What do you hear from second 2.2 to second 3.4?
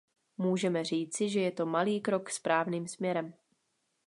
správným směrem.